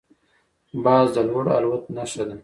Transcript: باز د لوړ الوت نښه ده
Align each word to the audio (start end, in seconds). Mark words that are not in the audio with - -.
باز 0.83 1.07
د 1.15 1.17
لوړ 1.29 1.45
الوت 1.57 1.83
نښه 1.95 2.23
ده 2.29 2.35